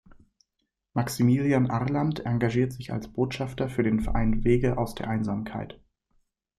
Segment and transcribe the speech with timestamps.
[0.95, 5.79] Maximilian Arland engagiert sich als Botschafter für den Verein Wege aus der Einsamkeit.